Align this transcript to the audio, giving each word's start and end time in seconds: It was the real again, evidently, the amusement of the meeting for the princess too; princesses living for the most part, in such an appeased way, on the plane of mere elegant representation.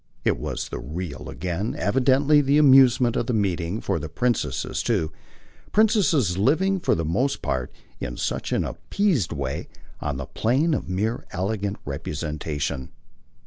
It 0.25 0.39
was 0.39 0.69
the 0.69 0.79
real 0.79 1.29
again, 1.29 1.75
evidently, 1.77 2.41
the 2.41 2.57
amusement 2.57 3.15
of 3.15 3.27
the 3.27 3.35
meeting 3.35 3.81
for 3.81 3.99
the 3.99 4.09
princess 4.09 4.81
too; 4.81 5.11
princesses 5.73 6.39
living 6.39 6.79
for 6.79 6.95
the 6.95 7.05
most 7.05 7.43
part, 7.43 7.71
in 7.99 8.17
such 8.17 8.51
an 8.51 8.63
appeased 8.63 9.31
way, 9.31 9.67
on 9.99 10.17
the 10.17 10.25
plane 10.25 10.73
of 10.73 10.89
mere 10.89 11.25
elegant 11.31 11.77
representation. 11.85 12.89